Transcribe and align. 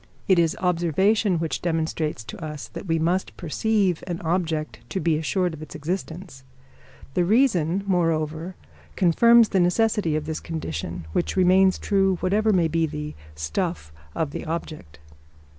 It 0.27 0.39
is 0.39 0.57
observation 0.59 1.37
which 1.37 1.61
demonstrates 1.61 2.23
to 2.23 2.43
us 2.43 2.69
that 2.69 2.87
we 2.87 2.97
must 2.97 3.37
perceive 3.37 4.03
an 4.07 4.19
object 4.21 4.79
to 4.89 4.99
be 4.99 5.15
assured 5.15 5.53
of 5.53 5.61
its 5.61 5.75
existence; 5.75 6.43
the 7.13 7.23
reason, 7.23 7.83
moreover, 7.85 8.55
confirms 8.95 9.49
the 9.49 9.59
necessity 9.59 10.15
of 10.15 10.25
this 10.25 10.39
condition, 10.39 11.05
which 11.13 11.35
remains 11.35 11.77
true 11.77 12.15
whatever 12.15 12.51
may 12.51 12.67
be 12.67 12.87
the 12.87 13.13
"stuff" 13.35 13.93
of 14.15 14.31
the 14.31 14.43
object. 14.45 14.97